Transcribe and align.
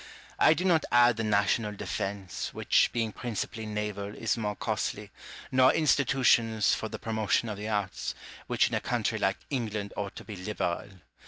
I 0.39 0.55
do 0.55 0.65
not 0.65 0.83
add 0.91 1.17
the 1.17 1.23
national 1.23 1.73
defence, 1.73 2.55
which 2.55 2.89
being 2.91 3.11
principally 3.11 3.67
naval 3.67 4.15
is 4.15 4.35
more 4.35 4.55
costly, 4.55 5.11
nor 5.51 5.71
institutions 5.71 6.73
for 6.73 6.89
the 6.89 6.97
promotion 6.97 7.49
of 7.49 7.57
the 7.59 7.69
arts, 7.69 8.15
which 8.47 8.69
in 8.69 8.73
a 8.73 8.81
country 8.81 9.19
like 9.19 9.37
England 9.51 9.93
ought 9.95 10.15
to 10.15 10.23
be 10.23 10.35
liberal. 10.35 10.89